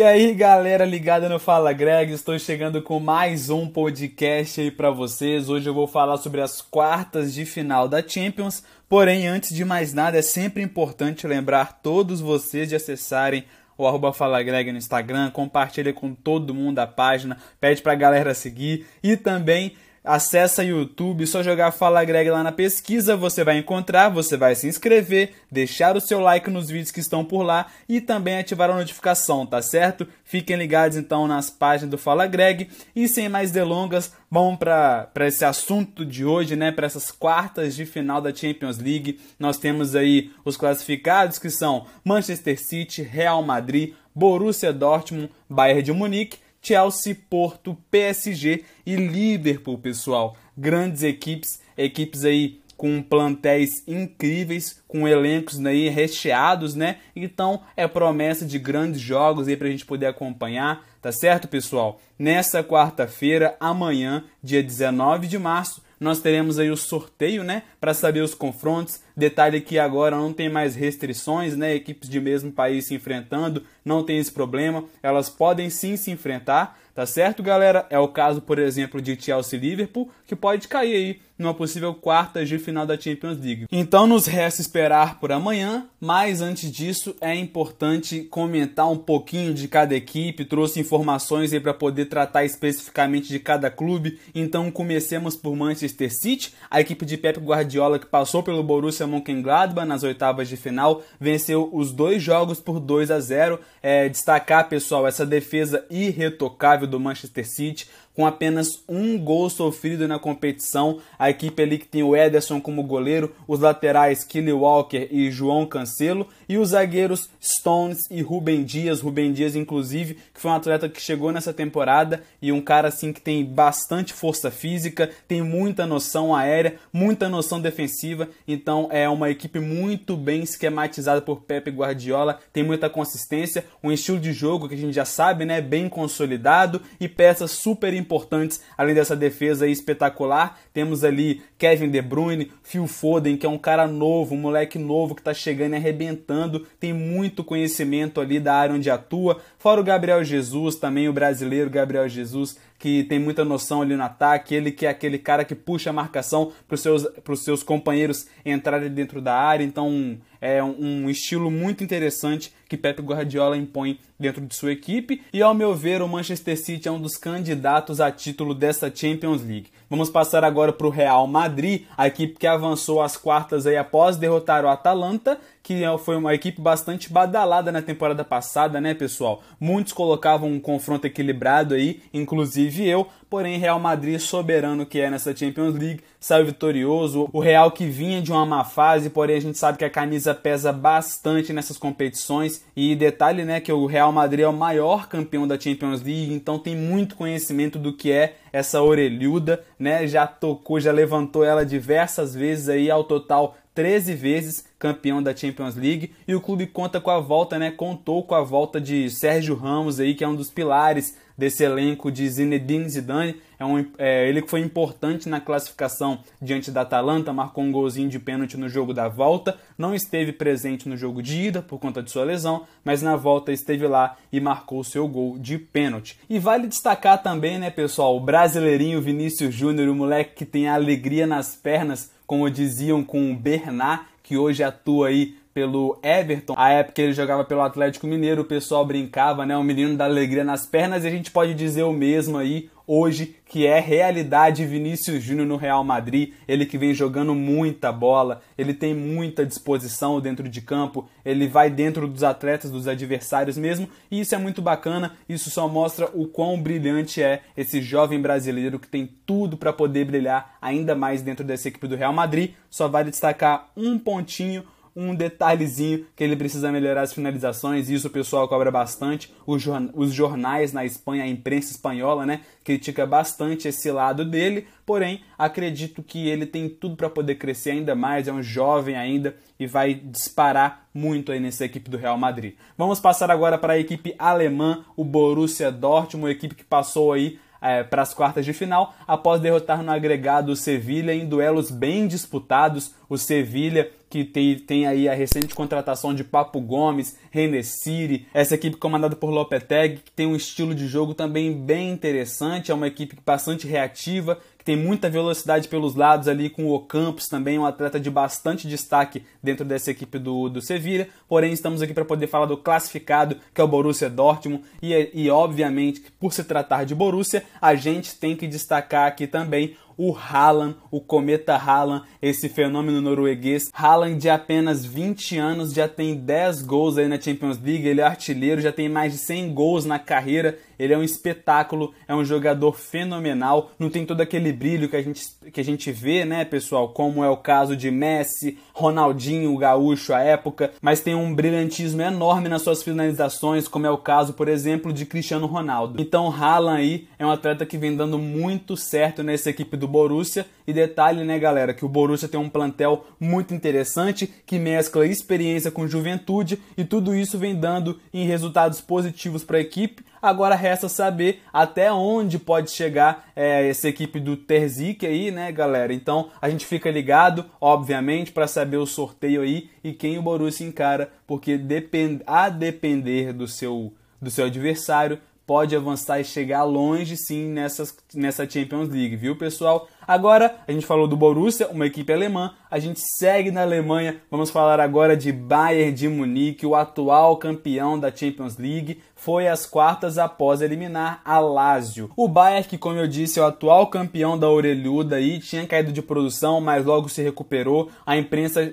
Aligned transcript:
E 0.00 0.02
aí, 0.02 0.32
galera 0.32 0.86
ligada 0.86 1.28
no 1.28 1.38
Fala 1.38 1.74
Greg, 1.74 2.10
estou 2.10 2.38
chegando 2.38 2.80
com 2.80 2.98
mais 2.98 3.50
um 3.50 3.68
podcast 3.68 4.58
aí 4.58 4.70
para 4.70 4.90
vocês. 4.90 5.50
Hoje 5.50 5.68
eu 5.68 5.74
vou 5.74 5.86
falar 5.86 6.16
sobre 6.16 6.40
as 6.40 6.62
quartas 6.62 7.34
de 7.34 7.44
final 7.44 7.86
da 7.86 8.02
Champions. 8.02 8.64
Porém, 8.88 9.26
antes 9.26 9.54
de 9.54 9.62
mais 9.62 9.92
nada, 9.92 10.16
é 10.16 10.22
sempre 10.22 10.62
importante 10.62 11.26
lembrar 11.26 11.82
todos 11.82 12.18
vocês 12.18 12.66
de 12.70 12.74
acessarem 12.74 13.44
o 13.76 13.86
arroba 13.86 14.10
Fala 14.10 14.42
Greg 14.42 14.72
no 14.72 14.78
Instagram, 14.78 15.30
compartilha 15.32 15.92
com 15.92 16.14
todo 16.14 16.54
mundo 16.54 16.78
a 16.78 16.86
página, 16.86 17.36
pede 17.60 17.82
pra 17.82 17.94
galera 17.94 18.32
seguir 18.32 18.86
e 19.02 19.18
também 19.18 19.74
Acesse 20.12 20.62
YouTube, 20.62 21.24
só 21.24 21.40
jogar 21.40 21.70
Fala 21.70 22.04
Greg 22.04 22.28
lá 22.30 22.42
na 22.42 22.50
pesquisa, 22.50 23.16
você 23.16 23.44
vai 23.44 23.58
encontrar, 23.58 24.08
você 24.08 24.36
vai 24.36 24.56
se 24.56 24.66
inscrever, 24.66 25.34
deixar 25.48 25.96
o 25.96 26.00
seu 26.00 26.18
like 26.18 26.50
nos 26.50 26.68
vídeos 26.68 26.90
que 26.90 26.98
estão 26.98 27.24
por 27.24 27.44
lá 27.44 27.68
e 27.88 28.00
também 28.00 28.36
ativar 28.36 28.68
a 28.68 28.74
notificação, 28.74 29.46
tá 29.46 29.62
certo? 29.62 30.08
Fiquem 30.24 30.56
ligados 30.56 30.96
então 30.96 31.28
nas 31.28 31.48
páginas 31.48 31.92
do 31.92 31.96
Fala 31.96 32.26
Greg 32.26 32.68
e 32.96 33.06
sem 33.06 33.28
mais 33.28 33.52
delongas, 33.52 34.12
vamos 34.28 34.58
para 34.58 35.08
esse 35.20 35.44
assunto 35.44 36.04
de 36.04 36.24
hoje, 36.24 36.56
né? 36.56 36.72
Para 36.72 36.86
essas 36.86 37.12
quartas 37.12 37.76
de 37.76 37.86
final 37.86 38.20
da 38.20 38.34
Champions 38.34 38.78
League. 38.78 39.20
Nós 39.38 39.58
temos 39.58 39.94
aí 39.94 40.32
os 40.44 40.56
classificados 40.56 41.38
que 41.38 41.50
são 41.50 41.86
Manchester 42.04 42.60
City, 42.60 43.00
Real 43.00 43.44
Madrid, 43.44 43.94
Borussia 44.12 44.72
Dortmund, 44.72 45.30
Bayern 45.48 45.84
de 45.84 45.92
Munique 45.92 46.38
Chelsea, 46.62 47.16
Porto, 47.28 47.76
PSG 47.90 48.64
e 48.84 48.96
Liverpool, 48.96 49.78
pessoal. 49.78 50.36
Grandes 50.56 51.02
equipes, 51.02 51.60
equipes 51.76 52.24
aí 52.24 52.60
com 52.80 53.02
plantéis 53.02 53.86
incríveis, 53.86 54.82
com 54.88 55.06
elencos 55.06 55.62
aí 55.66 55.90
recheados, 55.90 56.74
né? 56.74 56.96
Então 57.14 57.60
é 57.76 57.86
promessa 57.86 58.46
de 58.46 58.58
grandes 58.58 59.00
jogos 59.00 59.48
aí 59.48 59.54
pra 59.54 59.68
gente 59.68 59.84
poder 59.84 60.06
acompanhar, 60.06 60.82
tá 61.02 61.12
certo, 61.12 61.46
pessoal? 61.46 62.00
Nessa 62.18 62.64
quarta-feira, 62.64 63.54
amanhã, 63.60 64.24
dia 64.42 64.62
19 64.62 65.26
de 65.26 65.38
março, 65.38 65.82
nós 66.00 66.20
teremos 66.20 66.58
aí 66.58 66.70
o 66.70 66.76
sorteio, 66.76 67.44
né, 67.44 67.62
para 67.78 67.92
saber 67.92 68.22
os 68.22 68.34
confrontos. 68.34 69.00
Detalhe 69.14 69.60
que 69.60 69.78
agora 69.78 70.16
não 70.16 70.32
tem 70.32 70.48
mais 70.48 70.74
restrições, 70.74 71.54
né, 71.54 71.74
equipes 71.74 72.08
de 72.08 72.18
mesmo 72.18 72.50
país 72.50 72.86
se 72.86 72.94
enfrentando, 72.94 73.64
não 73.84 74.02
tem 74.02 74.18
esse 74.18 74.32
problema. 74.32 74.84
Elas 75.02 75.28
podem 75.28 75.68
sim 75.68 75.96
se 75.96 76.10
enfrentar, 76.10 76.80
tá 76.94 77.04
certo, 77.04 77.42
galera? 77.42 77.86
É 77.90 77.98
o 77.98 78.08
caso, 78.08 78.40
por 78.40 78.58
exemplo, 78.58 79.00
de 79.00 79.20
Chelsea 79.20 79.58
e 79.58 79.62
Liverpool, 79.62 80.10
que 80.26 80.34
pode 80.34 80.66
cair 80.66 80.94
aí 80.94 81.20
numa 81.40 81.54
possível 81.54 81.94
quarta 81.94 82.44
de 82.44 82.58
final 82.58 82.86
da 82.86 83.00
Champions 83.00 83.38
League. 83.38 83.66
Então 83.72 84.06
nos 84.06 84.26
resta 84.26 84.60
esperar 84.60 85.18
por 85.18 85.32
amanhã, 85.32 85.86
mas 86.00 86.40
antes 86.40 86.70
disso 86.70 87.16
é 87.20 87.34
importante 87.34 88.22
comentar 88.24 88.90
um 88.90 88.96
pouquinho 88.96 89.54
de 89.54 89.66
cada 89.66 89.94
equipe, 89.94 90.44
trouxe 90.44 90.78
informações 90.80 91.52
aí 91.52 91.60
para 91.60 91.72
poder 91.72 92.06
tratar 92.06 92.44
especificamente 92.44 93.28
de 93.28 93.38
cada 93.38 93.70
clube. 93.70 94.18
Então 94.34 94.70
comecemos 94.70 95.34
por 95.34 95.56
Manchester 95.56 96.12
City, 96.12 96.54
a 96.70 96.80
equipe 96.80 97.06
de 97.06 97.16
Pep 97.16 97.40
Guardiola 97.40 97.98
que 97.98 98.06
passou 98.06 98.42
pelo 98.42 98.62
Borussia 98.62 99.06
Mönchengladbach 99.06 99.86
nas 99.86 100.02
oitavas 100.02 100.48
de 100.48 100.56
final, 100.56 101.02
venceu 101.18 101.70
os 101.72 101.92
dois 101.92 102.22
jogos 102.22 102.60
por 102.60 102.78
2 102.78 103.10
a 103.10 103.18
0. 103.18 103.58
É, 103.82 104.08
destacar, 104.08 104.68
pessoal, 104.68 105.06
essa 105.06 105.24
defesa 105.24 105.86
irretocável 105.90 106.86
do 106.86 107.00
Manchester 107.00 107.48
City, 107.48 107.88
com 108.14 108.26
apenas 108.26 108.82
um 108.88 109.18
gol 109.18 109.48
sofrido 109.48 110.06
na 110.06 110.18
competição. 110.18 110.98
A 111.18 111.30
equipe 111.30 111.62
ali 111.62 111.78
que 111.78 111.86
tem 111.86 112.02
o 112.02 112.16
Ederson 112.16 112.60
como 112.60 112.82
goleiro, 112.82 113.34
os 113.46 113.60
laterais 113.60 114.24
Kelly 114.24 114.52
Walker 114.52 115.08
e 115.10 115.30
João 115.30 115.64
Cancelo 115.66 116.26
e 116.48 116.58
os 116.58 116.70
zagueiros 116.70 117.30
Stones 117.40 118.10
e 118.10 118.20
Rubem 118.22 118.64
Dias. 118.64 119.00
Rubem 119.00 119.32
Dias, 119.32 119.54
inclusive, 119.54 120.14
que 120.34 120.40
foi 120.40 120.50
um 120.50 120.54
atleta 120.54 120.88
que 120.88 121.00
chegou 121.00 121.32
nessa 121.32 121.52
temporada 121.52 122.22
e 122.42 122.50
um 122.52 122.60
cara 122.60 122.88
assim 122.88 123.12
que 123.12 123.20
tem 123.20 123.44
bastante 123.44 124.12
força 124.12 124.50
física, 124.50 125.10
tem 125.28 125.42
muita 125.42 125.86
noção 125.86 126.34
aérea, 126.34 126.76
muita 126.92 127.28
noção 127.28 127.60
defensiva. 127.60 128.28
Então 128.46 128.88
é 128.90 129.08
uma 129.08 129.30
equipe 129.30 129.60
muito 129.60 130.16
bem 130.16 130.42
esquematizada 130.42 131.22
por 131.22 131.42
Pepe 131.42 131.70
Guardiola, 131.70 132.38
tem 132.52 132.62
muita 132.62 132.90
consistência, 132.90 133.64
um 133.82 133.92
estilo 133.92 134.18
de 134.18 134.32
jogo 134.32 134.68
que 134.68 134.74
a 134.74 134.78
gente 134.78 134.92
já 134.92 135.04
sabe, 135.04 135.44
né, 135.44 135.60
bem 135.60 135.88
consolidado 135.88 136.82
e 136.98 137.08
peças 137.08 137.50
super 137.52 137.94
importantes, 138.00 138.60
além 138.76 138.94
dessa 138.94 139.14
defesa 139.14 139.66
espetacular. 139.66 140.58
Temos 140.72 141.04
ali 141.04 141.42
Kevin 141.58 141.90
De 141.90 142.02
Bruyne, 142.02 142.50
Phil 142.62 142.86
Foden, 142.86 143.36
que 143.36 143.46
é 143.46 143.48
um 143.48 143.58
cara 143.58 143.86
novo, 143.86 144.34
um 144.34 144.38
moleque 144.38 144.78
novo 144.78 145.14
que 145.14 145.20
está 145.20 145.32
chegando 145.32 145.74
e 145.74 145.76
arrebentando, 145.76 146.66
tem 146.78 146.92
muito 146.92 147.44
conhecimento 147.44 148.20
ali 148.20 148.40
da 148.40 148.54
área 148.54 148.74
onde 148.74 148.90
atua. 148.90 149.40
Fora 149.58 149.80
o 149.80 149.84
Gabriel 149.84 150.24
Jesus, 150.24 150.76
também 150.76 151.08
o 151.08 151.12
brasileiro 151.12 151.70
Gabriel 151.70 152.08
Jesus, 152.08 152.56
que 152.80 153.04
tem 153.04 153.18
muita 153.18 153.44
noção 153.44 153.82
ali 153.82 153.94
no 153.94 154.02
ataque, 154.02 154.54
ele 154.54 154.72
que 154.72 154.86
é 154.86 154.88
aquele 154.88 155.18
cara 155.18 155.44
que 155.44 155.54
puxa 155.54 155.90
a 155.90 155.92
marcação 155.92 156.50
para 156.66 156.74
os 156.74 156.80
seus, 156.80 157.06
seus 157.36 157.62
companheiros 157.62 158.26
entrarem 158.44 158.88
dentro 158.88 159.20
da 159.20 159.34
área, 159.34 159.62
então 159.62 160.18
é 160.40 160.64
um 160.64 161.10
estilo 161.10 161.50
muito 161.50 161.84
interessante 161.84 162.50
que 162.66 162.78
Pep 162.78 163.02
Guardiola 163.02 163.58
impõe 163.58 163.98
dentro 164.18 164.40
de 164.46 164.54
sua 164.56 164.72
equipe 164.72 165.22
e 165.30 165.42
ao 165.42 165.52
meu 165.52 165.74
ver 165.74 166.00
o 166.00 166.08
Manchester 166.08 166.56
City 166.56 166.88
é 166.88 166.90
um 166.90 167.00
dos 167.00 167.18
candidatos 167.18 168.00
a 168.00 168.10
título 168.10 168.54
dessa 168.54 168.90
Champions 168.94 169.42
League. 169.42 169.68
Vamos 169.90 170.08
passar 170.08 170.42
agora 170.42 170.72
para 170.72 170.86
o 170.86 170.90
Real 170.90 171.26
Madrid, 171.26 171.82
a 171.98 172.06
equipe 172.06 172.38
que 172.38 172.46
avançou 172.46 173.02
às 173.02 173.14
quartas 173.16 173.66
aí 173.66 173.76
após 173.76 174.16
derrotar 174.16 174.64
o 174.64 174.68
Atalanta, 174.68 175.38
que 175.62 175.84
é, 175.84 175.98
foi 175.98 176.16
uma 176.16 176.34
equipe 176.34 176.60
bastante 176.60 177.12
badalada 177.12 177.70
na 177.70 177.82
temporada 177.82 178.24
passada, 178.24 178.80
né, 178.80 178.94
pessoal? 178.94 179.42
Muitos 179.58 179.92
colocavam 179.92 180.50
um 180.50 180.60
confronto 180.60 181.06
equilibrado 181.06 181.74
aí, 181.74 182.02
inclusive 182.12 182.88
eu, 182.88 183.06
porém 183.28 183.58
Real 183.58 183.78
Madrid 183.78 184.18
soberano 184.18 184.86
que 184.86 185.00
é 185.00 185.10
nessa 185.10 185.34
Champions 185.34 185.74
League, 185.74 186.00
saiu 186.18 186.46
vitorioso. 186.46 187.28
O 187.32 187.40
Real 187.40 187.70
que 187.70 187.86
vinha 187.86 188.20
de 188.20 188.32
uma 188.32 188.44
má 188.44 188.64
fase, 188.64 189.10
porém 189.10 189.36
a 189.36 189.40
gente 189.40 189.58
sabe 189.58 189.78
que 189.78 189.84
a 189.84 189.90
camisa 189.90 190.34
pesa 190.34 190.72
bastante 190.72 191.52
nessas 191.52 191.78
competições 191.78 192.64
e 192.74 192.96
detalhe, 192.96 193.44
né, 193.44 193.60
que 193.60 193.72
o 193.72 193.86
Real 193.86 194.12
Madrid 194.12 194.44
é 194.44 194.48
o 194.48 194.52
maior 194.52 195.08
campeão 195.08 195.46
da 195.46 195.58
Champions 195.58 196.02
League, 196.02 196.32
então 196.32 196.58
tem 196.58 196.74
muito 196.74 197.14
conhecimento 197.14 197.78
do 197.78 197.92
que 197.92 198.10
é 198.10 198.36
essa 198.52 198.82
orelhuda, 198.82 199.62
né? 199.78 200.06
Já 200.06 200.26
tocou, 200.26 200.80
já 200.80 200.92
levantou 200.92 201.44
ela 201.44 201.64
diversas 201.64 202.34
vezes 202.34 202.68
aí 202.68 202.90
ao 202.90 203.04
total 203.04 203.56
13 203.74 204.14
vezes 204.14 204.64
campeão 204.78 205.22
da 205.22 205.34
Champions 205.34 205.76
League 205.76 206.12
e 206.26 206.34
o 206.34 206.40
clube 206.40 206.66
conta 206.66 207.00
com 207.00 207.10
a 207.10 207.20
volta, 207.20 207.58
né? 207.58 207.70
Contou 207.70 208.24
com 208.24 208.34
a 208.34 208.42
volta 208.42 208.80
de 208.80 209.08
Sérgio 209.10 209.54
Ramos 209.54 210.00
aí, 210.00 210.14
que 210.14 210.24
é 210.24 210.28
um 210.28 210.34
dos 210.34 210.50
pilares 210.50 211.16
desse 211.40 211.64
elenco 211.64 212.12
de 212.12 212.28
Zinedine 212.28 212.88
Zidane. 212.88 213.36
É 213.58 213.64
um, 213.64 213.84
é, 213.98 214.28
ele 214.28 214.46
foi 214.46 214.60
importante 214.60 215.28
na 215.28 215.40
classificação 215.40 216.20
diante 216.40 216.70
da 216.70 216.82
Atalanta, 216.82 217.32
marcou 217.32 217.64
um 217.64 217.72
golzinho 217.72 218.08
de 218.08 218.18
pênalti 218.18 218.56
no 218.56 218.68
jogo 218.68 218.92
da 218.92 219.08
volta, 219.08 219.56
não 219.76 219.94
esteve 219.94 220.32
presente 220.32 220.88
no 220.88 220.96
jogo 220.96 221.22
de 221.22 221.40
ida 221.40 221.62
por 221.62 221.78
conta 221.78 222.02
de 222.02 222.10
sua 222.10 222.24
lesão, 222.24 222.66
mas 222.84 223.02
na 223.02 223.16
volta 223.16 223.52
esteve 223.52 223.86
lá 223.86 224.16
e 224.30 224.40
marcou 224.40 224.84
seu 224.84 225.08
gol 225.08 225.38
de 225.38 225.58
pênalti. 225.58 226.18
E 226.28 226.38
vale 226.38 226.66
destacar 226.66 227.22
também, 227.22 227.58
né, 227.58 227.70
pessoal, 227.70 228.16
o 228.16 228.20
brasileirinho 228.20 229.00
Vinícius 229.00 229.54
Júnior, 229.54 229.88
o 229.88 229.94
moleque 229.94 230.36
que 230.36 230.46
tem 230.46 230.68
a 230.68 230.74
alegria 230.74 231.26
nas 231.26 231.54
pernas 231.54 232.10
como 232.30 232.48
diziam 232.48 233.02
com 233.02 233.32
o 233.32 233.34
Bernard, 233.34 234.04
que 234.22 234.36
hoje 234.38 234.62
atua 234.62 235.08
aí 235.08 235.34
pelo 235.52 235.98
Everton. 236.00 236.54
A 236.56 236.70
época 236.70 237.02
ele 237.02 237.12
jogava 237.12 237.44
pelo 237.44 237.60
Atlético 237.60 238.06
Mineiro, 238.06 238.42
o 238.42 238.44
pessoal 238.44 238.86
brincava, 238.86 239.44
né? 239.44 239.56
O 239.56 239.64
menino 239.64 239.96
da 239.96 240.04
alegria 240.04 240.44
nas 240.44 240.64
pernas, 240.64 241.02
e 241.02 241.08
a 241.08 241.10
gente 241.10 241.32
pode 241.32 241.54
dizer 241.54 241.82
o 241.82 241.92
mesmo 241.92 242.38
aí 242.38 242.70
hoje, 242.92 243.36
que 243.46 243.68
é 243.68 243.78
realidade 243.78 244.66
Vinícius 244.66 245.22
Júnior 245.22 245.46
no 245.46 245.56
Real 245.56 245.84
Madrid. 245.84 246.32
Ele 246.48 246.66
que 246.66 246.76
vem 246.76 246.92
jogando 246.92 247.36
muita 247.36 247.92
bola, 247.92 248.42
ele 248.58 248.74
tem 248.74 248.92
muita 248.92 249.46
disposição 249.46 250.20
dentro 250.20 250.48
de 250.48 250.60
campo, 250.60 251.08
ele 251.24 251.46
vai 251.46 251.70
dentro 251.70 252.08
dos 252.08 252.24
atletas, 252.24 252.68
dos 252.68 252.88
adversários 252.88 253.56
mesmo, 253.56 253.88
e 254.10 254.18
isso 254.20 254.34
é 254.34 254.38
muito 254.38 254.60
bacana. 254.60 255.16
Isso 255.28 255.50
só 255.50 255.68
mostra 255.68 256.10
o 256.12 256.26
quão 256.26 256.60
brilhante 256.60 257.22
é 257.22 257.42
esse 257.56 257.80
jovem 257.80 258.20
brasileiro 258.20 258.80
que 258.80 258.88
tem 258.88 259.08
tudo 259.24 259.56
para 259.56 259.72
poder 259.72 260.04
brilhar 260.04 260.56
ainda 260.60 260.96
mais 260.96 261.22
dentro 261.22 261.44
dessa 261.44 261.68
equipe 261.68 261.86
do 261.86 261.94
Real 261.94 262.12
Madrid. 262.12 262.54
Só 262.68 262.88
vale 262.88 263.10
destacar 263.10 263.70
um 263.76 264.00
pontinho 264.00 264.64
um 264.94 265.14
detalhezinho 265.14 266.06
que 266.16 266.24
ele 266.24 266.36
precisa 266.36 266.70
melhorar 266.72 267.02
as 267.02 267.12
finalizações, 267.12 267.88
isso 267.88 268.08
o 268.08 268.10
pessoal 268.10 268.48
cobra 268.48 268.70
bastante. 268.70 269.32
Os 269.46 270.12
jornais 270.12 270.72
na 270.72 270.84
Espanha, 270.84 271.24
a 271.24 271.28
imprensa 271.28 271.72
espanhola, 271.72 272.26
né, 272.26 272.40
critica 272.64 273.06
bastante 273.06 273.68
esse 273.68 273.90
lado 273.90 274.24
dele, 274.24 274.66
porém 274.84 275.22
acredito 275.38 276.02
que 276.02 276.28
ele 276.28 276.46
tem 276.46 276.68
tudo 276.68 276.96
para 276.96 277.10
poder 277.10 277.36
crescer 277.36 277.70
ainda 277.70 277.94
mais, 277.94 278.28
é 278.28 278.32
um 278.32 278.42
jovem 278.42 278.96
ainda 278.96 279.36
e 279.58 279.66
vai 279.66 279.94
disparar 279.94 280.88
muito 280.92 281.30
aí 281.32 281.40
nessa 281.40 281.64
equipe 281.64 281.90
do 281.90 281.96
Real 281.96 282.18
Madrid. 282.18 282.54
Vamos 282.76 282.98
passar 282.98 283.30
agora 283.30 283.58
para 283.58 283.74
a 283.74 283.78
equipe 283.78 284.14
alemã, 284.18 284.84
o 284.96 285.04
Borussia 285.04 285.70
Dortmund, 285.70 286.24
uma 286.24 286.30
equipe 286.30 286.54
que 286.54 286.64
passou 286.64 287.12
aí 287.12 287.38
é, 287.60 287.82
para 287.82 288.02
as 288.02 288.14
quartas 288.14 288.44
de 288.44 288.52
final, 288.52 288.94
após 289.06 289.40
derrotar 289.40 289.82
no 289.82 289.90
agregado 289.90 290.52
o 290.52 290.56
Sevilha 290.56 291.14
em 291.14 291.26
duelos 291.26 291.70
bem 291.70 292.06
disputados. 292.06 292.94
O 293.08 293.18
Sevilha 293.18 293.90
que 294.10 294.24
tem, 294.24 294.58
tem 294.58 294.86
aí 294.88 295.08
a 295.08 295.14
recente 295.14 295.54
contratação 295.54 296.12
de 296.12 296.24
Papo 296.24 296.60
Gomes, 296.60 297.16
Renesiri, 297.30 298.26
essa 298.34 298.56
equipe 298.56 298.76
comandada 298.76 299.14
por 299.14 299.30
Lopetegui, 299.30 300.02
que 300.04 300.10
tem 300.10 300.26
um 300.26 300.34
estilo 300.34 300.74
de 300.74 300.88
jogo 300.88 301.14
também 301.14 301.52
bem 301.52 301.90
interessante, 301.90 302.72
é 302.72 302.74
uma 302.74 302.88
equipe 302.88 303.16
bastante 303.24 303.68
reativa, 303.68 304.36
tem 304.70 304.76
muita 304.76 305.10
velocidade 305.10 305.66
pelos 305.66 305.96
lados 305.96 306.28
ali, 306.28 306.48
com 306.48 306.66
o 306.66 306.72
Ocampos 306.72 307.26
também, 307.26 307.58
um 307.58 307.66
atleta 307.66 307.98
de 307.98 308.08
bastante 308.08 308.68
destaque 308.68 309.24
dentro 309.42 309.64
dessa 309.64 309.90
equipe 309.90 310.16
do, 310.16 310.48
do 310.48 310.62
Sevilha. 310.62 311.08
Porém, 311.28 311.52
estamos 311.52 311.82
aqui 311.82 311.92
para 311.92 312.04
poder 312.04 312.28
falar 312.28 312.46
do 312.46 312.56
classificado, 312.56 313.36
que 313.52 313.60
é 313.60 313.64
o 313.64 313.66
Borussia 313.66 314.08
Dortmund, 314.08 314.62
e, 314.80 315.10
e 315.12 315.28
obviamente, 315.28 316.04
por 316.20 316.32
se 316.32 316.44
tratar 316.44 316.84
de 316.84 316.94
Borussia, 316.94 317.42
a 317.60 317.74
gente 317.74 318.14
tem 318.14 318.36
que 318.36 318.46
destacar 318.46 319.08
aqui 319.08 319.26
também 319.26 319.76
o 320.02 320.16
Haaland, 320.16 320.76
o 320.90 320.98
cometa 320.98 321.54
Haaland, 321.56 322.06
esse 322.22 322.48
fenômeno 322.48 323.02
norueguês. 323.02 323.70
Haaland 323.70 324.18
de 324.18 324.30
apenas 324.30 324.82
20 324.82 325.36
anos 325.36 325.74
já 325.74 325.86
tem 325.86 326.14
10 326.14 326.62
gols 326.62 326.96
aí 326.96 327.06
na 327.06 327.20
Champions 327.20 327.60
League, 327.60 327.86
ele 327.86 328.00
é 328.00 328.04
artilheiro, 328.04 328.62
já 328.62 328.72
tem 328.72 328.88
mais 328.88 329.12
de 329.12 329.18
100 329.18 329.52
gols 329.52 329.84
na 329.84 329.98
carreira. 329.98 330.58
Ele 330.78 330.94
é 330.94 330.96
um 330.96 331.02
espetáculo, 331.02 331.92
é 332.08 332.14
um 332.14 332.24
jogador 332.24 332.72
fenomenal, 332.72 333.72
não 333.78 333.90
tem 333.90 334.06
todo 334.06 334.22
aquele 334.22 334.50
brilho 334.50 334.88
que 334.88 334.96
a 334.96 335.02
gente, 335.02 335.22
que 335.52 335.60
a 335.60 335.64
gente 335.64 335.92
vê, 335.92 336.24
né, 336.24 336.42
pessoal, 336.42 336.88
como 336.88 337.22
é 337.22 337.28
o 337.28 337.36
caso 337.36 337.76
de 337.76 337.90
Messi, 337.90 338.56
Ronaldinho, 338.72 339.54
gaúcho 339.58 340.14
à 340.14 340.20
época, 340.20 340.72
mas 340.80 341.00
tem 341.02 341.14
um 341.14 341.34
brilhantismo 341.34 342.00
enorme 342.00 342.48
nas 342.48 342.62
suas 342.62 342.82
finalizações, 342.82 343.68
como 343.68 343.86
é 343.86 343.90
o 343.90 343.98
caso, 343.98 344.32
por 344.32 344.48
exemplo, 344.48 344.90
de 344.90 345.04
Cristiano 345.04 345.44
Ronaldo. 345.44 346.00
Então, 346.00 346.34
Haaland 346.34 346.80
aí 346.80 347.08
é 347.18 347.26
um 347.26 347.30
atleta 347.30 347.66
que 347.66 347.76
vem 347.76 347.94
dando 347.94 348.18
muito 348.18 348.74
certo 348.74 349.22
nessa 349.22 349.50
equipe 349.50 349.76
do 349.76 349.89
Borussia. 349.90 350.46
E 350.66 350.72
detalhe, 350.72 351.24
né, 351.24 351.38
galera, 351.38 351.74
que 351.74 351.84
o 351.84 351.88
Borussia 351.88 352.28
tem 352.28 352.40
um 352.40 352.48
plantel 352.48 353.04
muito 353.18 353.52
interessante 353.52 354.32
que 354.46 354.58
mescla 354.58 355.06
experiência 355.06 355.70
com 355.70 355.86
juventude 355.86 356.62
e 356.76 356.84
tudo 356.84 357.14
isso 357.14 357.36
vem 357.36 357.54
dando 357.54 358.00
em 358.14 358.24
resultados 358.24 358.80
positivos 358.80 359.44
para 359.44 359.58
a 359.58 359.60
equipe. 359.60 360.04
Agora 360.22 360.54
resta 360.54 360.88
saber 360.88 361.42
até 361.52 361.92
onde 361.92 362.38
pode 362.38 362.70
chegar 362.70 363.30
é, 363.34 363.68
essa 363.68 363.88
equipe 363.88 364.20
do 364.20 364.36
Terzic 364.36 365.04
aí, 365.04 365.30
né, 365.30 365.50
galera? 365.50 365.92
Então 365.92 366.30
a 366.40 366.48
gente 366.48 366.64
fica 366.64 366.90
ligado, 366.90 367.46
obviamente, 367.60 368.30
para 368.30 368.46
saber 368.46 368.76
o 368.76 368.86
sorteio 368.86 369.42
aí 369.42 369.70
e 369.82 369.92
quem 369.92 370.18
o 370.18 370.22
Borussia 370.22 370.66
encara, 370.66 371.10
porque 371.26 371.58
depend 371.58 372.22
a 372.26 372.48
depender 372.48 373.32
do 373.32 373.48
seu 373.48 373.92
do 374.20 374.30
seu 374.30 374.44
adversário, 374.44 375.18
pode 375.50 375.74
avançar 375.74 376.20
e 376.20 376.24
chegar 376.24 376.62
longe 376.62 377.16
sim 377.16 377.48
nessas, 377.48 377.92
nessa 378.14 378.48
Champions 378.48 378.88
League, 378.88 379.16
viu 379.16 379.34
pessoal? 379.34 379.88
Agora, 380.10 380.56
a 380.66 380.72
gente 380.72 380.84
falou 380.84 381.06
do 381.06 381.16
Borussia, 381.16 381.68
uma 381.68 381.86
equipe 381.86 382.12
alemã, 382.12 382.52
a 382.68 382.80
gente 382.80 382.98
segue 383.00 383.52
na 383.52 383.62
Alemanha, 383.62 384.16
vamos 384.28 384.50
falar 384.50 384.80
agora 384.80 385.16
de 385.16 385.30
Bayern 385.30 385.92
de 385.92 386.08
Munique, 386.08 386.66
o 386.66 386.74
atual 386.74 387.36
campeão 387.36 387.96
da 387.96 388.10
Champions 388.10 388.56
League, 388.58 389.00
foi 389.14 389.46
às 389.46 389.66
quartas 389.66 390.18
após 390.18 390.62
eliminar 390.62 391.20
a 391.24 391.38
Lazio. 391.38 392.10
O 392.16 392.26
Bayern, 392.26 392.66
que 392.66 392.76
como 392.76 392.98
eu 392.98 393.06
disse, 393.06 393.38
é 393.38 393.42
o 393.42 393.46
atual 393.46 393.86
campeão 393.86 394.36
da 394.36 394.48
orelhuda 394.48 395.14
aí, 395.14 395.38
tinha 395.38 395.64
caído 395.64 395.92
de 395.92 396.02
produção, 396.02 396.60
mas 396.60 396.84
logo 396.84 397.08
se 397.08 397.22
recuperou. 397.22 397.88
A 398.04 398.16
imprensa 398.16 398.72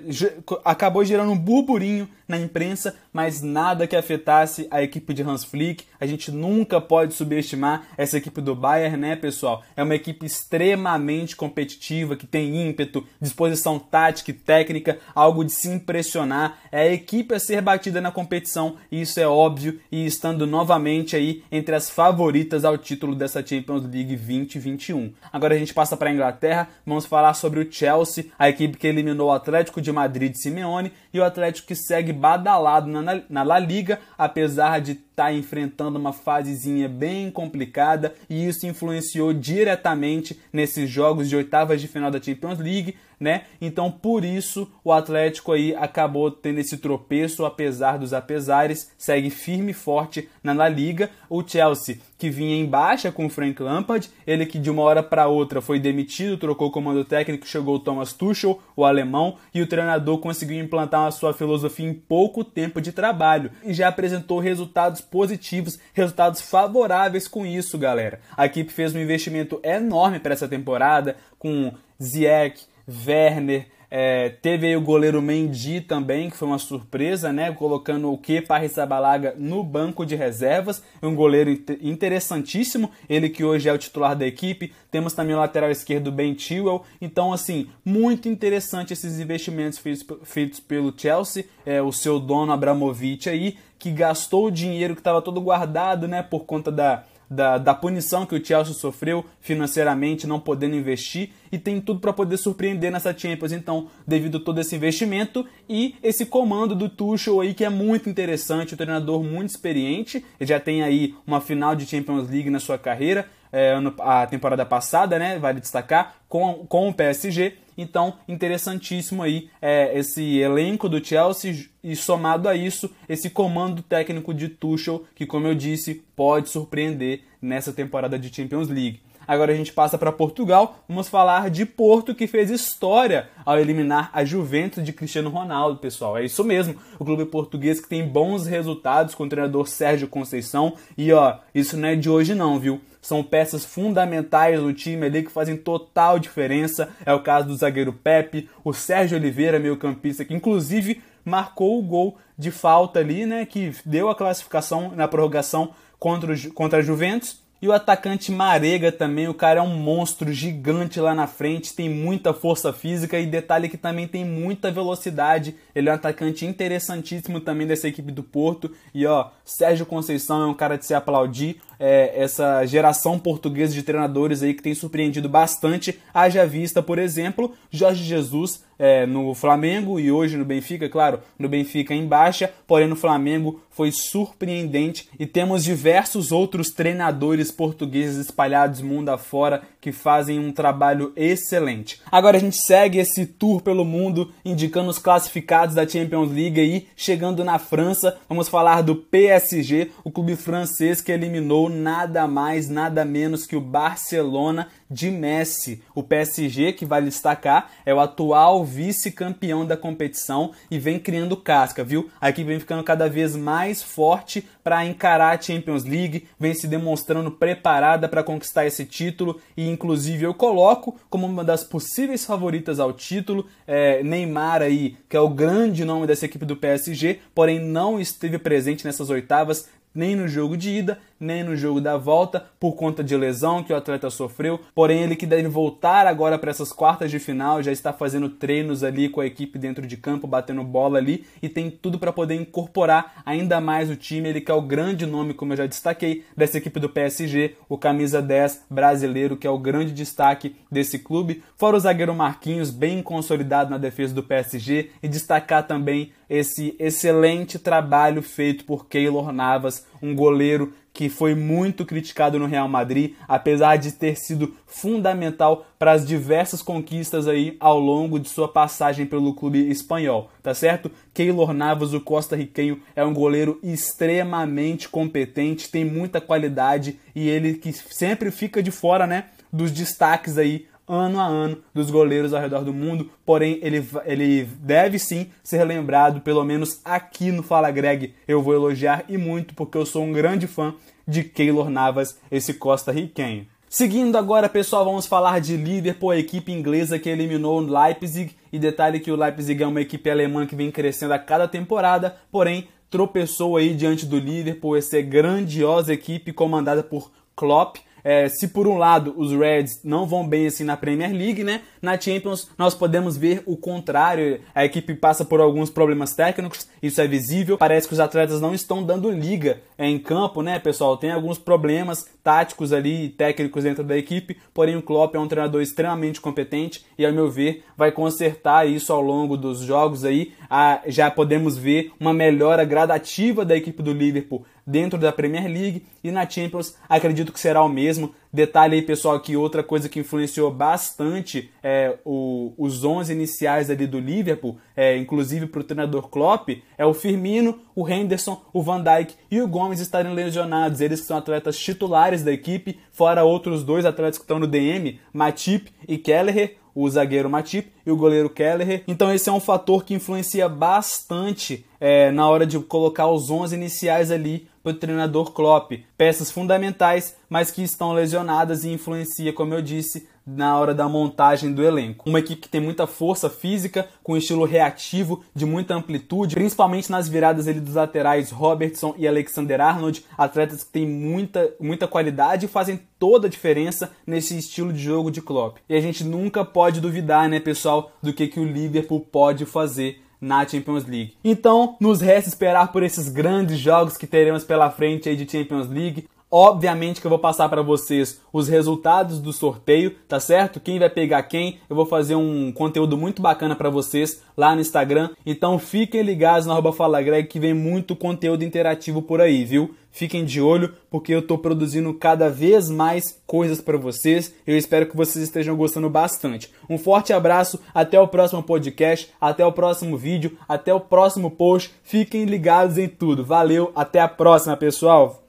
acabou 0.64 1.04
gerando 1.04 1.30
um 1.30 1.38
burburinho 1.38 2.08
na 2.26 2.38
imprensa, 2.38 2.94
mas 3.12 3.42
nada 3.42 3.86
que 3.86 3.96
afetasse 3.96 4.68
a 4.70 4.82
equipe 4.82 5.14
de 5.14 5.22
Hans 5.22 5.44
Flick. 5.44 5.84
A 6.00 6.06
gente 6.06 6.30
nunca 6.30 6.80
pode 6.80 7.14
subestimar 7.14 7.88
essa 7.96 8.18
equipe 8.18 8.40
do 8.40 8.54
Bayern, 8.54 8.96
né, 8.96 9.16
pessoal? 9.16 9.62
É 9.74 9.82
uma 9.82 9.94
equipe 9.94 10.26
extremamente 10.26 11.27
competitiva, 11.36 12.16
que 12.16 12.26
tem 12.26 12.68
ímpeto, 12.68 13.06
disposição 13.20 13.78
tática 13.78 14.30
e 14.30 14.34
técnica, 14.34 14.98
algo 15.14 15.44
de 15.44 15.52
se 15.52 15.68
impressionar. 15.68 16.58
É 16.70 16.82
a 16.82 16.92
equipe 16.92 17.34
a 17.34 17.38
ser 17.38 17.60
batida 17.60 18.00
na 18.00 18.10
competição, 18.10 18.76
e 18.90 19.00
isso 19.00 19.18
é 19.18 19.26
óbvio, 19.26 19.80
e 19.90 20.06
estando 20.06 20.46
novamente 20.46 21.16
aí 21.16 21.42
entre 21.50 21.74
as 21.74 21.90
favoritas 21.90 22.64
ao 22.64 22.78
título 22.78 23.14
dessa 23.14 23.44
Champions 23.44 23.82
League 23.82 24.16
2021. 24.16 25.12
Agora 25.32 25.54
a 25.54 25.58
gente 25.58 25.74
passa 25.74 25.96
para 25.96 26.10
a 26.10 26.12
Inglaterra, 26.12 26.68
vamos 26.86 27.06
falar 27.06 27.34
sobre 27.34 27.60
o 27.60 27.72
Chelsea, 27.72 28.26
a 28.38 28.48
equipe 28.48 28.76
que 28.76 28.86
eliminou 28.86 29.28
o 29.28 29.32
Atlético 29.32 29.80
de 29.80 29.92
Madrid 29.92 30.34
Simeone 30.34 30.92
e 31.12 31.18
o 31.18 31.24
Atlético 31.24 31.68
que 31.68 31.74
segue 31.74 32.12
badalado 32.12 32.86
na, 32.88 33.22
na 33.28 33.42
La 33.42 33.58
Liga, 33.58 33.98
apesar 34.16 34.80
de 34.80 34.92
está 35.18 35.32
enfrentando 35.32 35.98
uma 35.98 36.12
fasezinha 36.12 36.88
bem 36.88 37.28
complicada 37.28 38.14
e 38.30 38.46
isso 38.46 38.68
influenciou 38.68 39.32
diretamente 39.32 40.38
nesses 40.52 40.88
jogos 40.88 41.28
de 41.28 41.34
oitavas 41.34 41.80
de 41.80 41.88
final 41.88 42.08
da 42.08 42.22
Champions 42.22 42.60
League, 42.60 42.94
né? 43.18 43.42
Então, 43.60 43.90
por 43.90 44.24
isso, 44.24 44.70
o 44.84 44.92
Atlético 44.92 45.52
aí 45.52 45.74
acabou 45.74 46.30
tendo 46.30 46.58
esse 46.58 46.76
tropeço, 46.76 47.44
apesar 47.44 47.98
dos 47.98 48.12
apesares, 48.12 48.92
segue 48.96 49.30
firme 49.30 49.72
e 49.72 49.74
forte 49.74 50.28
na 50.42 50.52
La 50.52 50.68
Liga. 50.68 51.10
O 51.28 51.46
Chelsea, 51.46 51.98
que 52.16 52.30
vinha 52.30 52.56
em 52.56 52.66
baixa 52.66 53.10
com 53.10 53.26
o 53.26 53.30
Frank 53.30 53.60
Lampard, 53.62 54.08
ele 54.26 54.46
que 54.46 54.58
de 54.58 54.70
uma 54.70 54.82
hora 54.82 55.02
para 55.02 55.26
outra 55.26 55.60
foi 55.60 55.78
demitido, 55.78 56.38
trocou 56.38 56.68
o 56.68 56.70
comando 56.70 57.04
técnico, 57.04 57.46
chegou 57.46 57.76
o 57.76 57.80
Thomas 57.80 58.12
Tuchel, 58.12 58.60
o 58.76 58.84
alemão, 58.84 59.36
e 59.52 59.60
o 59.60 59.66
treinador 59.66 60.18
conseguiu 60.18 60.62
implantar 60.62 61.06
a 61.06 61.10
sua 61.10 61.32
filosofia 61.32 61.88
em 61.88 61.94
pouco 61.94 62.44
tempo 62.44 62.80
de 62.80 62.92
trabalho 62.92 63.50
e 63.64 63.72
já 63.72 63.88
apresentou 63.88 64.38
resultados 64.38 65.00
positivos, 65.00 65.78
resultados 65.92 66.40
favoráveis 66.40 67.26
com 67.26 67.44
isso, 67.44 67.78
galera. 67.78 68.20
A 68.36 68.46
equipe 68.46 68.72
fez 68.72 68.94
um 68.94 69.00
investimento 69.00 69.60
enorme 69.62 70.18
para 70.18 70.32
essa 70.32 70.48
temporada 70.48 71.16
com 71.38 71.72
Ziyech, 72.00 72.66
Werner, 72.88 73.66
é, 73.90 74.28
teve 74.28 74.66
aí 74.66 74.76
o 74.76 74.82
goleiro 74.82 75.22
Mendy 75.22 75.80
também, 75.80 76.28
que 76.28 76.36
foi 76.36 76.46
uma 76.46 76.58
surpresa, 76.58 77.32
né? 77.32 77.50
Colocando 77.52 78.12
o 78.12 78.18
Kepa 78.18 78.54
Arrizabalaga 78.54 79.34
no 79.38 79.64
banco 79.64 80.04
de 80.04 80.14
reservas. 80.14 80.82
Um 81.02 81.14
goleiro 81.14 81.50
interessantíssimo, 81.80 82.90
ele 83.08 83.30
que 83.30 83.42
hoje 83.42 83.68
é 83.68 83.72
o 83.72 83.78
titular 83.78 84.14
da 84.14 84.26
equipe. 84.26 84.74
Temos 84.90 85.14
também 85.14 85.34
o 85.34 85.38
lateral 85.38 85.70
esquerdo 85.70 86.12
Ben 86.12 86.38
Chilwell. 86.38 86.84
Então, 87.00 87.32
assim, 87.32 87.68
muito 87.82 88.28
interessante 88.28 88.92
esses 88.92 89.18
investimentos 89.18 89.78
feitos, 89.78 90.04
feitos 90.24 90.60
pelo 90.60 90.92
Chelsea. 90.94 91.46
É, 91.64 91.80
o 91.80 91.92
seu 91.92 92.20
dono 92.20 92.52
Abramovich 92.52 93.30
aí, 93.30 93.56
que 93.78 93.90
gastou 93.90 94.46
o 94.46 94.50
dinheiro 94.50 94.94
que 94.94 95.00
estava 95.00 95.22
todo 95.22 95.40
guardado, 95.40 96.06
né? 96.06 96.22
Por 96.22 96.44
conta 96.44 96.70
da 96.70 97.04
da, 97.30 97.58
da 97.58 97.74
punição 97.74 98.24
que 98.24 98.34
o 98.34 98.44
Chelsea 98.44 98.72
sofreu 98.74 99.24
financeiramente, 99.40 100.26
não 100.26 100.40
podendo 100.40 100.76
investir, 100.76 101.30
e 101.50 101.58
tem 101.58 101.80
tudo 101.80 102.00
para 102.00 102.12
poder 102.12 102.36
surpreender 102.36 102.90
nessa 102.90 103.16
Champions. 103.16 103.52
Então, 103.52 103.88
devido 104.06 104.38
a 104.38 104.40
todo 104.40 104.60
esse 104.60 104.76
investimento 104.76 105.46
e 105.68 105.94
esse 106.02 106.26
comando 106.26 106.74
do 106.74 106.88
Tuchel 106.88 107.40
aí 107.40 107.54
que 107.54 107.64
é 107.64 107.70
muito 107.70 108.08
interessante, 108.08 108.72
o 108.72 108.74
um 108.74 108.78
treinador 108.78 109.22
muito 109.22 109.50
experiente, 109.50 110.24
ele 110.40 110.48
já 110.48 110.60
tem 110.60 110.82
aí 110.82 111.14
uma 111.26 111.40
final 111.40 111.74
de 111.74 111.86
Champions 111.86 112.28
League 112.28 112.50
na 112.50 112.60
sua 112.60 112.78
carreira, 112.78 113.28
é, 113.52 113.74
a 114.00 114.26
temporada 114.26 114.64
passada, 114.64 115.18
né? 115.18 115.38
Vale 115.38 115.60
destacar, 115.60 116.16
com, 116.28 116.66
com 116.66 116.88
o 116.88 116.94
PSG. 116.94 117.54
Então, 117.76 118.14
interessantíssimo 118.26 119.22
aí 119.22 119.48
é, 119.62 119.96
esse 119.96 120.38
elenco 120.38 120.88
do 120.88 121.04
Chelsea 121.04 121.66
e 121.82 121.94
somado 121.94 122.48
a 122.48 122.56
isso, 122.56 122.90
esse 123.08 123.30
comando 123.30 123.82
técnico 123.82 124.34
de 124.34 124.48
Tuchel, 124.48 125.04
que 125.14 125.24
como 125.24 125.46
eu 125.46 125.54
disse, 125.54 126.02
pode 126.16 126.50
surpreender 126.50 127.22
nessa 127.40 127.72
temporada 127.72 128.18
de 128.18 128.34
Champions 128.34 128.68
League. 128.68 129.00
Agora 129.28 129.52
a 129.52 129.54
gente 129.54 129.74
passa 129.74 129.98
para 129.98 130.10
Portugal, 130.10 130.82
vamos 130.88 131.06
falar 131.06 131.50
de 131.50 131.66
Porto 131.66 132.14
que 132.14 132.26
fez 132.26 132.50
história 132.50 133.28
ao 133.44 133.58
eliminar 133.58 134.08
a 134.10 134.24
Juventus 134.24 134.82
de 134.82 134.90
Cristiano 134.90 135.28
Ronaldo, 135.28 135.78
pessoal. 135.78 136.16
É 136.16 136.24
isso 136.24 136.42
mesmo, 136.42 136.76
o 136.98 137.04
clube 137.04 137.26
português 137.26 137.78
que 137.78 137.88
tem 137.88 138.08
bons 138.08 138.46
resultados 138.46 139.14
com 139.14 139.24
o 139.24 139.28
treinador 139.28 139.68
Sérgio 139.68 140.08
Conceição 140.08 140.72
e 140.96 141.12
ó, 141.12 141.36
isso 141.54 141.76
não 141.76 141.90
é 141.90 141.94
de 141.94 142.08
hoje 142.08 142.34
não, 142.34 142.58
viu? 142.58 142.80
São 143.00 143.22
peças 143.22 143.64
fundamentais 143.64 144.60
no 144.60 144.72
time 144.72 145.06
ali 145.06 145.22
que 145.22 145.30
fazem 145.30 145.56
total 145.56 146.18
diferença. 146.18 146.88
É 147.04 147.12
o 147.12 147.22
caso 147.22 147.48
do 147.48 147.56
zagueiro 147.56 147.92
Pepe, 147.92 148.48
o 148.64 148.72
Sérgio 148.72 149.16
Oliveira, 149.16 149.58
meio 149.58 149.76
campista, 149.76 150.24
que 150.24 150.34
inclusive 150.34 151.02
marcou 151.24 151.78
o 151.78 151.82
gol 151.82 152.18
de 152.36 152.50
falta 152.50 153.00
ali, 153.00 153.26
né? 153.26 153.44
Que 153.44 153.72
deu 153.84 154.08
a 154.08 154.14
classificação 154.14 154.92
na 154.94 155.06
prorrogação 155.06 155.72
contra, 155.98 156.32
o, 156.32 156.52
contra 156.52 156.78
a 156.78 156.82
Juventus. 156.82 157.40
E 157.60 157.66
o 157.66 157.72
atacante 157.72 158.30
Marega 158.30 158.92
também, 158.92 159.26
o 159.26 159.34
cara 159.34 159.58
é 159.58 159.62
um 159.62 159.76
monstro 159.76 160.32
gigante 160.32 161.00
lá 161.00 161.12
na 161.12 161.26
frente, 161.26 161.74
tem 161.74 161.90
muita 161.90 162.32
força 162.32 162.72
física 162.72 163.18
e 163.18 163.26
detalhe 163.26 163.68
que 163.68 163.76
também 163.76 164.06
tem 164.06 164.24
muita 164.24 164.70
velocidade. 164.70 165.56
Ele 165.74 165.88
é 165.88 165.92
um 165.92 165.96
atacante 165.96 166.46
interessantíssimo 166.46 167.40
também 167.40 167.66
dessa 167.66 167.88
equipe 167.88 168.12
do 168.12 168.22
Porto. 168.22 168.70
E 168.94 169.04
ó, 169.04 169.30
Sérgio 169.44 169.84
Conceição 169.84 170.40
é 170.42 170.46
um 170.46 170.54
cara 170.54 170.78
de 170.78 170.86
se 170.86 170.94
aplaudir. 170.94 171.60
É, 171.78 172.12
essa 172.14 172.64
geração 172.66 173.18
portuguesa 173.18 173.72
de 173.72 173.82
treinadores 173.82 174.42
aí 174.42 174.54
que 174.54 174.62
tem 174.62 174.74
surpreendido 174.74 175.28
bastante. 175.28 175.98
Haja 176.12 176.46
vista, 176.46 176.82
por 176.82 176.98
exemplo, 176.98 177.54
Jorge 177.70 178.04
Jesus 178.04 178.62
é, 178.78 179.04
no 179.06 179.34
Flamengo 179.34 179.98
e 179.98 180.10
hoje 180.10 180.36
no 180.36 180.44
Benfica, 180.44 180.88
claro, 180.88 181.20
no 181.38 181.48
Benfica 181.48 181.92
em 181.92 182.06
baixa, 182.06 182.52
porém 182.66 182.86
no 182.86 182.94
Flamengo 182.94 183.60
foi 183.70 183.90
surpreendente 183.90 185.08
e 185.18 185.26
temos 185.26 185.64
diversos 185.64 186.30
outros 186.32 186.70
treinadores 186.70 187.50
portugueses 187.50 188.26
espalhados 188.26 188.80
mundo 188.80 189.08
afora 189.08 189.62
que 189.80 189.92
fazem 189.92 190.38
um 190.38 190.52
trabalho 190.52 191.12
excelente. 191.16 192.00
Agora 192.10 192.36
a 192.36 192.40
gente 192.40 192.56
segue 192.56 192.98
esse 192.98 193.26
tour 193.26 193.60
pelo 193.60 193.84
mundo 193.84 194.32
indicando 194.44 194.90
os 194.90 194.98
classificados 194.98 195.74
da 195.74 195.88
Champions 195.88 196.30
League 196.30 196.60
aí, 196.60 196.88
chegando 196.96 197.44
na 197.44 197.58
França, 197.58 198.16
vamos 198.28 198.48
falar 198.48 198.82
do 198.82 198.96
PSG, 198.96 199.90
o 200.04 200.10
clube 200.10 200.36
francês 200.36 201.00
que 201.00 201.12
eliminou 201.12 201.67
nada 201.68 202.26
mais, 202.26 202.68
nada 202.68 203.04
menos 203.04 203.46
que 203.46 203.56
o 203.56 203.60
Barcelona 203.60 204.68
de 204.90 205.10
Messi. 205.10 205.82
O 205.94 206.02
PSG, 206.02 206.72
que 206.72 206.86
vale 206.86 207.06
destacar, 207.06 207.70
é 207.84 207.92
o 207.92 208.00
atual 208.00 208.64
vice-campeão 208.64 209.66
da 209.66 209.76
competição 209.76 210.52
e 210.70 210.78
vem 210.78 210.98
criando 210.98 211.36
casca, 211.36 211.84
viu? 211.84 212.10
A 212.20 212.30
equipe 212.30 212.48
vem 212.48 212.60
ficando 212.60 212.82
cada 212.82 213.08
vez 213.08 213.36
mais 213.36 213.82
forte 213.82 214.46
para 214.64 214.84
encarar 214.84 215.36
a 215.36 215.40
Champions 215.40 215.84
League, 215.84 216.26
vem 216.38 216.54
se 216.54 216.66
demonstrando 216.66 217.30
preparada 217.30 218.08
para 218.08 218.22
conquistar 218.22 218.66
esse 218.66 218.84
título 218.84 219.40
e, 219.56 219.68
inclusive, 219.68 220.24
eu 220.24 220.34
coloco 220.34 220.96
como 221.10 221.26
uma 221.26 221.44
das 221.44 221.64
possíveis 221.64 222.24
favoritas 222.24 222.80
ao 222.80 222.92
título 222.92 223.46
é, 223.66 224.02
Neymar 224.02 224.62
aí, 224.62 224.96
que 225.08 225.16
é 225.16 225.20
o 225.20 225.28
grande 225.28 225.84
nome 225.84 226.06
dessa 226.06 226.26
equipe 226.26 226.44
do 226.44 226.56
PSG, 226.56 227.20
porém 227.34 227.58
não 227.58 228.00
esteve 228.00 228.38
presente 228.38 228.84
nessas 228.84 229.10
oitavas, 229.10 229.68
nem 229.94 230.14
no 230.14 230.28
jogo 230.28 230.56
de 230.56 230.70
ida, 230.70 230.98
nem 231.20 231.42
no 231.42 231.56
jogo 231.56 231.80
da 231.80 231.96
volta, 231.96 232.46
por 232.58 232.74
conta 232.74 233.02
de 233.02 233.16
lesão 233.16 233.62
que 233.62 233.72
o 233.72 233.76
atleta 233.76 234.10
sofreu. 234.10 234.60
Porém, 234.74 235.02
ele 235.02 235.16
que 235.16 235.26
deve 235.26 235.48
voltar 235.48 236.06
agora 236.06 236.38
para 236.38 236.50
essas 236.50 236.72
quartas 236.72 237.10
de 237.10 237.18
final, 237.18 237.62
já 237.62 237.72
está 237.72 237.92
fazendo 237.92 238.28
treinos 238.28 238.84
ali 238.84 239.08
com 239.08 239.20
a 239.20 239.26
equipe 239.26 239.58
dentro 239.58 239.86
de 239.86 239.96
campo, 239.96 240.26
batendo 240.26 240.62
bola 240.62 240.98
ali 240.98 241.24
e 241.42 241.48
tem 241.48 241.70
tudo 241.70 241.98
para 241.98 242.12
poder 242.12 242.34
incorporar 242.34 243.22
ainda 243.24 243.60
mais 243.60 243.90
o 243.90 243.96
time. 243.96 244.28
Ele 244.28 244.40
que 244.40 244.50
é 244.50 244.54
o 244.54 244.62
grande 244.62 245.06
nome, 245.06 245.34
como 245.34 245.52
eu 245.52 245.56
já 245.56 245.66
destaquei, 245.66 246.24
dessa 246.36 246.58
equipe 246.58 246.80
do 246.80 246.88
PSG, 246.88 247.56
o 247.68 247.78
camisa 247.78 248.22
10 248.22 248.66
brasileiro, 248.70 249.36
que 249.36 249.46
é 249.46 249.50
o 249.50 249.58
grande 249.58 249.92
destaque 249.92 250.56
desse 250.70 250.98
clube. 250.98 251.42
Fora 251.56 251.76
o 251.76 251.80
zagueiro 251.80 252.14
Marquinhos, 252.14 252.70
bem 252.70 253.02
consolidado 253.02 253.70
na 253.70 253.78
defesa 253.78 254.14
do 254.14 254.22
PSG, 254.22 254.90
e 255.02 255.08
destacar 255.08 255.66
também 255.66 256.12
esse 256.28 256.76
excelente 256.78 257.58
trabalho 257.58 258.22
feito 258.22 258.64
por 258.64 258.86
Keylor 258.86 259.32
Navas, 259.32 259.86
um 260.02 260.14
goleiro 260.14 260.72
que 260.98 261.08
foi 261.08 261.32
muito 261.32 261.86
criticado 261.86 262.40
no 262.40 262.46
Real 262.46 262.68
Madrid, 262.68 263.14
apesar 263.28 263.76
de 263.76 263.92
ter 263.92 264.16
sido 264.16 264.56
fundamental 264.66 265.64
para 265.78 265.92
as 265.92 266.04
diversas 266.04 266.60
conquistas 266.60 267.28
aí 267.28 267.56
ao 267.60 267.78
longo 267.78 268.18
de 268.18 268.28
sua 268.28 268.48
passagem 268.48 269.06
pelo 269.06 269.32
clube 269.32 269.70
espanhol, 269.70 270.28
tá 270.42 270.52
certo? 270.52 270.90
Keylor 271.14 271.52
Navas, 271.52 271.94
o 271.94 272.00
costa-riquenho, 272.00 272.82
é 272.96 273.04
um 273.04 273.14
goleiro 273.14 273.60
extremamente 273.62 274.88
competente, 274.88 275.70
tem 275.70 275.84
muita 275.84 276.20
qualidade 276.20 276.98
e 277.14 277.28
ele 277.28 277.54
que 277.54 277.72
sempre 277.72 278.32
fica 278.32 278.60
de 278.60 278.72
fora, 278.72 279.06
né, 279.06 279.26
dos 279.52 279.70
destaques 279.70 280.36
aí 280.36 280.66
ano 280.88 281.20
a 281.20 281.26
ano 281.26 281.58
dos 281.74 281.90
goleiros 281.90 282.32
ao 282.32 282.40
redor 282.40 282.64
do 282.64 282.72
mundo, 282.72 283.10
porém 283.24 283.58
ele, 283.62 283.86
ele 284.04 284.44
deve 284.60 284.98
sim 284.98 285.28
ser 285.42 285.64
lembrado, 285.64 286.20
pelo 286.20 286.44
menos 286.44 286.80
aqui 286.84 287.30
no 287.30 287.42
Fala 287.42 287.70
Greg 287.70 288.14
eu 288.26 288.42
vou 288.42 288.54
elogiar 288.54 289.04
e 289.08 289.18
muito, 289.18 289.54
porque 289.54 289.76
eu 289.76 289.86
sou 289.86 290.04
um 290.04 290.12
grande 290.12 290.46
fã 290.46 290.74
de 291.06 291.24
Keylor 291.24 291.70
Navas, 291.70 292.18
esse 292.30 292.54
costa-riquenho. 292.54 293.46
Seguindo 293.70 294.16
agora, 294.16 294.48
pessoal, 294.48 294.82
vamos 294.82 295.06
falar 295.06 295.40
de 295.40 295.54
Liverpool, 295.54 296.10
a 296.10 296.16
equipe 296.16 296.50
inglesa 296.50 296.98
que 296.98 297.08
eliminou 297.08 297.58
o 297.58 297.60
Leipzig. 297.60 298.34
E 298.50 298.58
detalhe 298.58 298.98
que 298.98 299.10
o 299.10 299.16
Leipzig 299.16 299.62
é 299.62 299.66
uma 299.66 299.82
equipe 299.82 300.08
alemã 300.08 300.46
que 300.46 300.56
vem 300.56 300.70
crescendo 300.70 301.12
a 301.12 301.18
cada 301.18 301.46
temporada, 301.46 302.16
porém 302.32 302.66
tropeçou 302.88 303.58
aí 303.58 303.74
diante 303.74 304.06
do 304.06 304.18
Liverpool, 304.18 304.74
essa 304.74 304.98
grandiosa 305.02 305.92
equipe 305.92 306.32
comandada 306.32 306.82
por 306.82 307.10
Klopp, 307.36 307.76
é, 308.02 308.28
se 308.28 308.48
por 308.48 308.66
um 308.66 308.76
lado 308.76 309.14
os 309.16 309.32
Reds 309.32 309.80
não 309.84 310.06
vão 310.06 310.26
bem 310.26 310.46
assim 310.46 310.64
na 310.64 310.76
Premier 310.76 311.12
League, 311.12 311.44
né? 311.44 311.62
Na 311.80 311.98
Champions 311.98 312.50
nós 312.56 312.74
podemos 312.74 313.16
ver 313.16 313.42
o 313.46 313.56
contrário. 313.56 314.40
A 314.54 314.64
equipe 314.64 314.94
passa 314.94 315.24
por 315.24 315.40
alguns 315.40 315.70
problemas 315.70 316.14
técnicos, 316.14 316.68
isso 316.82 317.00
é 317.00 317.06
visível. 317.06 317.58
Parece 317.58 317.86
que 317.86 317.94
os 317.94 318.00
atletas 318.00 318.40
não 318.40 318.54
estão 318.54 318.82
dando 318.82 319.10
liga 319.10 319.60
em 319.78 319.98
campo, 319.98 320.42
né, 320.42 320.58
pessoal? 320.58 320.96
Tem 320.96 321.10
alguns 321.10 321.38
problemas 321.38 322.06
táticos 322.22 322.72
ali, 322.72 323.08
técnicos 323.08 323.64
dentro 323.64 323.84
da 323.84 323.96
equipe. 323.96 324.36
Porém, 324.52 324.76
o 324.76 324.82
Klopp 324.82 325.14
é 325.14 325.18
um 325.18 325.28
treinador 325.28 325.62
extremamente 325.62 326.20
competente 326.20 326.84
e, 326.98 327.06
ao 327.06 327.12
meu 327.12 327.30
ver, 327.30 327.64
vai 327.76 327.92
consertar 327.92 328.68
isso 328.68 328.92
ao 328.92 329.00
longo 329.00 329.36
dos 329.36 329.60
jogos 329.60 330.04
aí. 330.04 330.32
Ah, 330.50 330.82
já 330.86 331.10
podemos 331.10 331.56
ver 331.56 331.92
uma 331.98 332.12
melhora 332.12 332.64
gradativa 332.64 333.44
da 333.44 333.56
equipe 333.56 333.82
do 333.82 333.92
Liverpool 333.92 334.44
dentro 334.68 334.98
da 334.98 335.10
Premier 335.10 335.46
League 335.46 335.86
e 336.04 336.10
na 336.10 336.28
Champions 336.28 336.76
acredito 336.86 337.32
que 337.32 337.40
será 337.40 337.64
o 337.64 337.68
mesmo. 337.70 338.14
Detalhe 338.30 338.74
aí, 338.76 338.82
pessoal, 338.82 339.18
que 339.18 339.34
outra 339.34 339.62
coisa 339.62 339.88
que 339.88 339.98
influenciou 339.98 340.52
bastante 340.52 341.50
é, 341.62 341.96
o, 342.04 342.52
os 342.58 342.84
11 342.84 343.10
iniciais 343.10 343.70
ali 343.70 343.86
do 343.86 343.98
Liverpool, 343.98 344.58
é, 344.76 344.98
inclusive 344.98 345.46
para 345.46 345.62
o 345.62 345.64
treinador 345.64 346.08
Klopp, 346.08 346.50
é 346.76 346.84
o 346.84 346.92
Firmino, 346.92 347.58
o 347.74 347.88
Henderson, 347.88 348.42
o 348.52 348.62
Van 348.62 348.82
Dijk 348.82 349.14
e 349.30 349.40
o 349.40 349.48
Gomes 349.48 349.80
estarem 349.80 350.12
lesionados. 350.12 350.82
Eles 350.82 351.00
que 351.00 351.06
são 351.06 351.16
atletas 351.16 351.58
titulares 351.58 352.22
da 352.22 352.30
equipe, 352.30 352.78
fora 352.92 353.24
outros 353.24 353.64
dois 353.64 353.86
atletas 353.86 354.18
que 354.18 354.24
estão 354.24 354.38
no 354.38 354.46
DM, 354.46 355.00
Matip 355.14 355.70
e 355.88 355.96
Kelleher 355.96 356.58
o 356.80 356.88
zagueiro 356.88 357.28
Matip 357.28 357.72
e 357.84 357.90
o 357.90 357.96
goleiro 357.96 358.30
Kelleher. 358.30 358.84
Então 358.86 359.12
esse 359.12 359.28
é 359.28 359.32
um 359.32 359.40
fator 359.40 359.84
que 359.84 359.94
influencia 359.94 360.48
bastante 360.48 361.66
é, 361.80 362.12
na 362.12 362.28
hora 362.28 362.46
de 362.46 362.56
colocar 362.60 363.08
os 363.08 363.30
11 363.30 363.56
iniciais 363.56 364.12
ali 364.12 364.47
para 364.62 364.72
o 364.72 364.74
treinador 364.74 365.32
Klopp. 365.32 365.72
Peças 365.96 366.30
fundamentais, 366.30 367.16
mas 367.28 367.50
que 367.50 367.62
estão 367.62 367.92
lesionadas 367.92 368.64
e 368.64 368.70
influencia, 368.70 369.32
como 369.32 369.54
eu 369.54 369.62
disse, 369.62 370.08
na 370.28 370.58
hora 370.58 370.74
da 370.74 370.88
montagem 370.88 371.52
do 371.52 371.64
elenco. 371.64 372.08
Uma 372.08 372.18
equipe 372.18 372.42
que 372.42 372.48
tem 372.48 372.60
muita 372.60 372.86
força 372.86 373.30
física, 373.30 373.88
com 374.02 374.16
estilo 374.16 374.44
reativo, 374.44 375.24
de 375.34 375.46
muita 375.46 375.74
amplitude, 375.74 376.34
principalmente 376.34 376.90
nas 376.90 377.08
viradas 377.08 377.48
ali 377.48 377.60
dos 377.60 377.74
laterais 377.74 378.30
Robertson 378.30 378.94
e 378.98 379.08
Alexander 379.08 379.60
Arnold, 379.60 380.04
atletas 380.16 380.62
que 380.62 380.70
têm 380.70 380.86
muita, 380.86 381.54
muita 381.58 381.88
qualidade 381.88 382.44
e 382.44 382.48
fazem 382.48 382.80
toda 382.98 383.26
a 383.26 383.30
diferença 383.30 383.90
nesse 384.06 384.36
estilo 384.36 384.72
de 384.72 384.80
jogo 384.80 385.10
de 385.10 385.22
Klopp. 385.22 385.58
E 385.68 385.74
a 385.74 385.80
gente 385.80 386.04
nunca 386.04 386.44
pode 386.44 386.80
duvidar, 386.80 387.28
né, 387.28 387.40
pessoal, 387.40 387.92
do 388.02 388.12
que, 388.12 388.26
que 388.26 388.40
o 388.40 388.44
Liverpool 388.44 389.00
pode 389.00 389.46
fazer 389.46 390.02
na 390.20 390.46
Champions 390.46 390.84
League. 390.84 391.14
Então, 391.22 391.76
nos 391.80 392.00
resta 392.00 392.28
esperar 392.28 392.72
por 392.72 392.82
esses 392.82 393.08
grandes 393.08 393.58
jogos 393.58 393.96
que 393.96 394.06
teremos 394.06 394.44
pela 394.44 394.70
frente 394.70 395.08
aí 395.08 395.16
de 395.16 395.30
Champions 395.30 395.68
League. 395.68 396.08
Obviamente 396.30 397.00
que 397.00 397.06
eu 397.06 397.10
vou 397.10 397.18
passar 397.18 397.48
para 397.48 397.62
vocês 397.62 398.20
os 398.30 398.48
resultados 398.48 399.18
do 399.18 399.32
sorteio, 399.32 399.96
tá 400.06 400.20
certo? 400.20 400.60
Quem 400.60 400.78
vai 400.78 400.90
pegar 400.90 401.22
quem? 401.22 401.58
Eu 401.70 401.74
vou 401.74 401.86
fazer 401.86 402.16
um 402.16 402.52
conteúdo 402.52 402.98
muito 402.98 403.22
bacana 403.22 403.56
para 403.56 403.70
vocês 403.70 404.22
lá 404.36 404.54
no 404.54 404.60
Instagram. 404.60 405.10
Então 405.24 405.58
fiquem 405.58 406.02
ligados 406.02 406.46
na 406.46 406.52
arroba 406.52 406.72
Fala 406.72 407.00
Greg 407.00 407.28
que 407.28 407.40
vem 407.40 407.54
muito 407.54 407.96
conteúdo 407.96 408.44
interativo 408.44 409.00
por 409.00 409.22
aí, 409.22 409.42
viu? 409.42 409.74
Fiquem 409.90 410.24
de 410.24 410.40
olho 410.40 410.74
porque 410.90 411.14
eu 411.14 411.20
estou 411.20 411.38
produzindo 411.38 411.94
cada 411.94 412.28
vez 412.28 412.68
mais 412.68 413.20
coisas 413.26 413.60
para 413.60 413.78
vocês. 413.78 414.34
Eu 414.46 414.56
espero 414.56 414.86
que 414.86 414.96
vocês 414.96 415.24
estejam 415.24 415.56
gostando 415.56 415.88
bastante. 415.88 416.52
Um 416.68 416.76
forte 416.76 417.12
abraço, 417.12 417.58
até 417.74 417.98
o 417.98 418.06
próximo 418.06 418.42
podcast, 418.42 419.10
até 419.18 419.44
o 419.46 419.52
próximo 419.52 419.96
vídeo, 419.96 420.36
até 420.46 420.74
o 420.74 420.80
próximo 420.80 421.30
post. 421.30 421.74
Fiquem 421.82 422.26
ligados 422.26 422.76
em 422.76 422.86
tudo. 422.86 423.24
Valeu, 423.24 423.72
até 423.74 423.98
a 423.98 424.08
próxima, 424.08 424.56
pessoal. 424.56 425.27